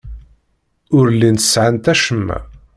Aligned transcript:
Ur 0.97 1.05
llint 1.13 1.45
sɛant 1.51 1.91
acemma. 1.93 2.37